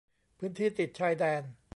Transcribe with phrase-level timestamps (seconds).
[0.39, 1.43] พื้นที่ติดชายแดน